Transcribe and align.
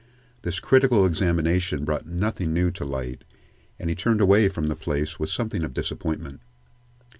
This 0.41 0.59
critical 0.59 1.05
examination 1.05 1.85
brought 1.85 2.07
nothing 2.07 2.51
new 2.55 2.71
to 2.71 2.83
light, 2.83 3.23
and 3.77 3.87
he 3.87 3.95
turned 3.95 4.19
away 4.19 4.49
from 4.49 4.65
the 4.65 4.75
place 4.75 5.19
with 5.19 5.29
something 5.29 5.61
of 5.63 5.75
disappointment. 5.75 6.41